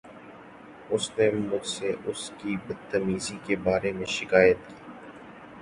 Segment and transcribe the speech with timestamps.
[0.89, 4.75] اُس نے مجھ سے اس کی بد تمیزی کے بارے میں شکایت کی۔